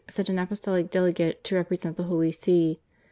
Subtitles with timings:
[0.09, 2.79] sent an Apostolic Delegate ta represent the Holy See.